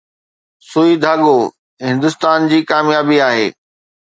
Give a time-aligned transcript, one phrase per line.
[0.69, 1.37] ’سوئي ڌاڳو‘
[1.89, 3.47] هندستان جي ڪاميابي آهي